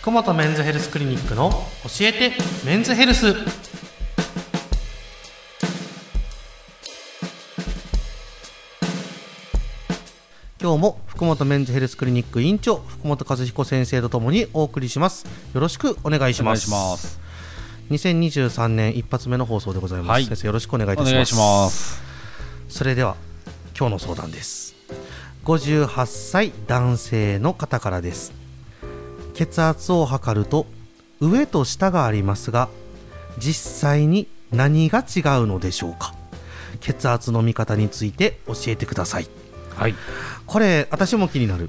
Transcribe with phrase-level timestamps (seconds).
[0.00, 2.32] 福本メンズヘルスクリニックの教えて
[2.64, 3.34] メンズヘルス。
[10.62, 15.26] 今日も福本メンズヘルスクリニック院長福本和彦先生とともにお送りします。
[15.52, 16.70] よろしくお願いします。
[16.70, 17.20] お願いします。
[17.90, 20.24] 2023年一発目の放送でございます、はい。
[20.26, 22.00] 先生よろしくお願いいたします。
[22.68, 23.16] それでは
[23.76, 24.76] 今日の相談です。
[25.44, 28.37] 58歳男性の方からです
[29.38, 30.66] 血圧を測ると
[31.20, 32.68] 上と下がありますが
[33.38, 36.12] 実際に何が違うのでしょうか？
[36.80, 39.28] 血圧の見方について教えてください。
[39.76, 39.94] はい。
[40.44, 41.68] これ私も気になる。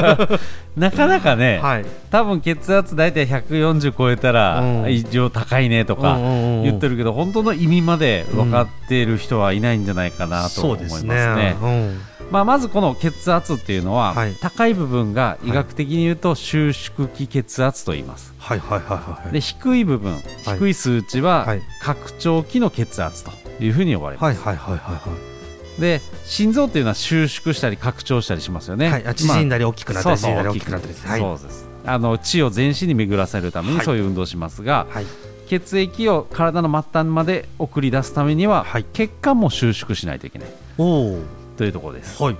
[0.76, 1.84] なかなかね、はい。
[2.10, 4.90] 多分血圧大体140超えたら、うん。
[4.90, 11.04] 異常高いねとか言ってるけど、本当の意味まで分かっている人はいないんじゃないかなと思います。
[11.04, 11.56] ね。
[11.60, 12.00] うん
[12.30, 14.34] まあ、まずこの血圧っていうのは、はい。
[14.40, 18.34] 高い部分が医学的に言うと収縮期血圧と言います。
[18.38, 21.62] はいはいはいはいで低い部分、低い数値ははい。
[21.80, 23.30] 拡張期の血圧と
[23.62, 24.40] いうふうに呼ばれます。
[24.40, 25.34] はいはいはいはい
[25.80, 28.88] で心臓っていうのは収縮したり拡張したりしますよね。
[28.90, 29.06] はい。
[29.06, 31.20] あ縮んだり大きくなったりそうそう縮んだり大きくなったりはい。
[31.20, 31.68] そうです。
[31.86, 33.84] あの血を全身に巡らせるためにはい。
[33.84, 35.06] そういう運動をしますが、はい。
[35.48, 38.84] 血液を体の末端まで送り出すためには、はい。
[38.92, 40.48] 血管も収縮しないといけない。
[40.78, 41.18] おお
[41.56, 42.22] というところです。
[42.22, 42.36] はい。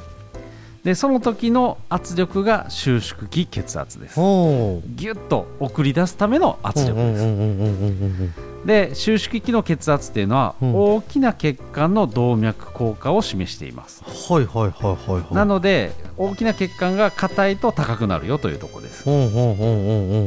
[0.85, 4.17] でその時の圧力が収縮期血圧です。
[4.17, 10.75] ギュッと送り出すための圧力です、で収縮期の血圧っていうのは、うん。
[10.75, 15.35] 大きな血管の動脈硬化を示しています、はいはいはいはいはい。
[15.35, 19.05] なので大きな血管が硬いと高くなるよというところです。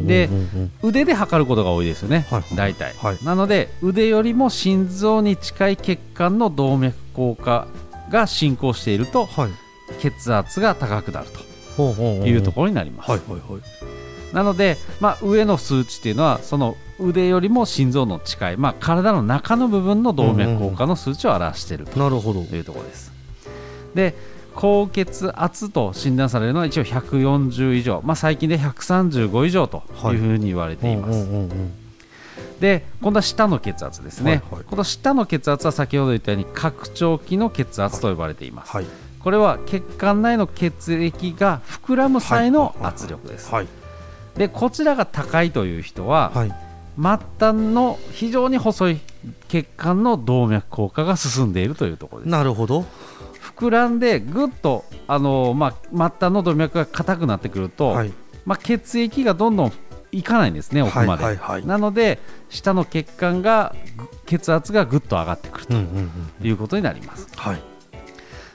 [0.07, 0.27] で
[0.81, 2.55] 腕で測ることが多いですよね、はいはい。
[2.55, 3.23] 大体、はい。
[3.23, 7.67] なので腕よりも心臓に近い血管の動脈硬化
[8.09, 9.51] が進行しているとはい。
[9.99, 11.27] 血圧が高くなる
[11.77, 13.61] というところになります、はいはいはい。
[14.35, 23.11] なので、まあ、上の数値っていうのはその腕よりも心臓の近い、まあ、体の中の部分の動脈硬化の数値を表しているというところです。
[23.95, 24.13] で
[24.55, 31.86] 高血圧と診断されるのは一応140以上、まあ、最近で135以上というふうに言われています、うんうんうんうん
[32.59, 34.63] で今度は下の血圧ですね、はいはい。
[34.65, 38.85] この下の血圧は先ほど言ったように拡張期の血圧と呼ばれています、はい。
[39.19, 43.67] これは血管内の血液が膨らむ際の圧力です、はい。
[44.35, 46.53] でこちらが高いという人は、はい。
[46.99, 47.23] 末端
[47.75, 48.99] の非常に細い
[49.49, 52.31] 血管の動脈硬化が進んでいるというところです。
[52.31, 52.85] なるほど。
[53.55, 58.11] 膨らんでぐっとあの、まあ、末端の動脈が硬くなってくると、はい。
[58.45, 59.73] まあ、血液がどんどん
[60.11, 61.55] いかないんですね奥まで、はいはい。
[61.55, 62.19] はいなので
[62.49, 66.09] 下の血管がぐ血圧がぐっと上がってくるうんうんうん
[66.41, 67.27] ということになります。
[67.35, 67.61] はい。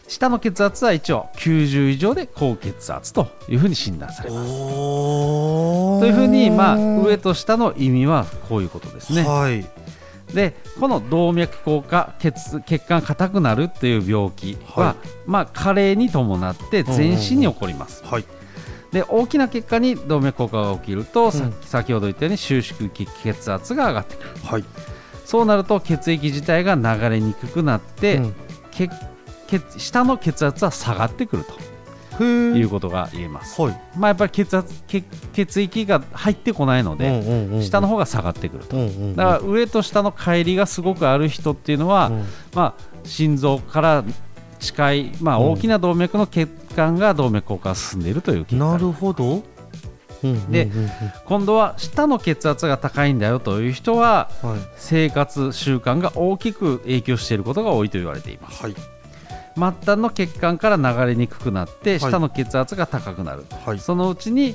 [0.08, 4.50] 下の血圧は一応90以上で高血圧というふうに診断されます。
[4.50, 9.22] おというふうに、まあ、上と下の意味はこういうことですね。
[9.22, 9.64] はい。
[10.34, 14.96] でこの動脈硬化血血管が硬くなるっていう病気は、は
[15.26, 18.24] まあ、加齢に伴って全身に起こります、はい
[18.92, 21.54] で大きな血管に動脈硬化が起きると、さうん。
[21.62, 24.28] 先ほど言ったように収縮期血圧が上がってくる。
[24.44, 24.64] はい。
[25.24, 28.34] そうなると血液自体が流れにくくなって、うん。
[28.70, 28.90] 血
[29.46, 31.44] 血下の血圧は下がってくる
[32.18, 33.80] ということが言えます、はい。
[33.96, 39.16] まあ、やっぱり血圧血血液が入ってこないので、うんうんうん下の方が下がってくると、うんうんうん。
[39.16, 42.24] だから上と下の乖離がすごくある人っていうのは、うん。
[42.54, 44.04] まあ、心臓から
[44.58, 45.52] 近い、まあ、うん。
[45.52, 49.42] 大きな動脈の血管が動脈硬化が進んでいるという結果なるほど。
[50.50, 50.70] で
[51.24, 54.30] 今度は下の血圧が高いんだよという人は
[54.76, 58.62] 生活習慣が大きく影響していることが多いと言われています。
[58.62, 58.74] はい。
[59.54, 62.00] 末端の血管から流れにくくなってはい。
[62.00, 63.78] 下の血圧が高くなる、はい。
[63.78, 64.54] そのうちに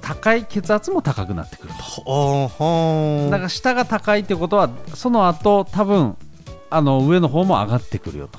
[0.00, 3.30] 高い血圧も高くなってくると。
[3.30, 6.16] だから下が高いってことはその後多分
[6.70, 8.38] あの上の方も上がってくるよと。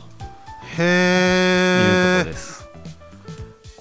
[0.77, 2.52] へいうことえです。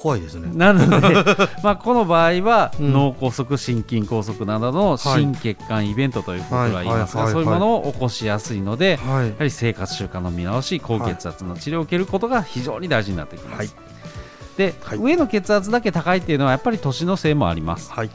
[0.03, 0.51] 怖いですね。
[0.53, 1.25] なので、
[1.63, 2.93] まあ、この場合は、うん。
[2.93, 9.29] 脳梗塞、心筋梗塞などの心血管イベントということが言いますが、そういうものを起こしやすいので、はい。
[9.29, 13.59] やはり生活習慣の見直し、高血圧の治療を受けることが非常に大事になってきます。
[13.59, 13.71] はい。
[14.57, 14.99] で、はい。
[14.99, 17.93] 上の血圧だけ高いっていうのはやっぱり年のせいもあります。
[17.93, 18.11] はい。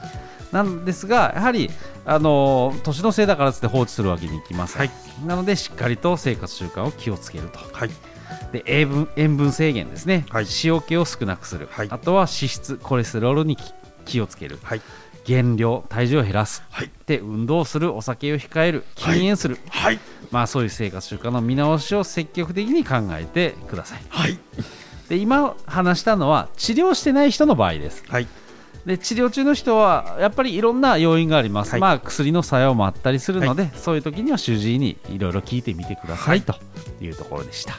[0.51, 1.71] なんですが、やはり
[2.05, 4.79] あの年のせいだからつって放置するわけにいきません。
[4.79, 4.91] はい。
[5.25, 7.59] なのでしっかりと生活習慣を気をつけると。
[7.71, 8.16] はい
[8.51, 10.45] で塩分塩分制限ですね、はい。
[10.63, 11.87] 塩気を少なくする、はい。
[11.89, 13.73] あとは脂質コレステロールにき
[14.05, 14.59] 気をつける。
[14.63, 14.81] はい。
[15.25, 16.91] 減量体重を減らす、はい。
[17.05, 18.85] で運動するお酒を控える。
[18.95, 19.99] 禁煙する、はい。
[20.31, 24.01] まあ、そういう生活習慣の見直しを積極的に考えてください。
[24.07, 24.39] はい。
[25.09, 28.03] で今話したのは治療してない人の場合です。
[28.07, 28.27] はい。
[28.85, 31.81] で治療中の人はやっぱりいろんな要因があります、はい。
[31.81, 36.55] まあ、薬の作用もあったりするので、そういう時には主治医にいろいろ聞いてみてください、と
[37.01, 37.75] いうところでした。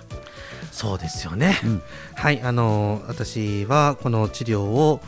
[0.73, 1.83] そうですよね、うん。
[2.15, 5.01] はいあのー私はこの治療を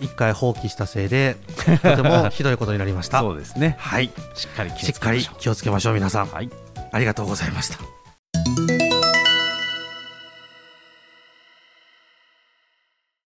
[0.00, 1.36] 一回放棄したせいで
[1.82, 3.20] とてもひどいことになりました。
[3.20, 3.76] そうですね。
[3.78, 4.10] はい。
[4.34, 6.28] しっかり気をしっかりつけましょ気をつけましょう皆さん。
[6.28, 6.32] う。
[6.32, 6.50] はい。
[6.92, 7.91] ありがとうございました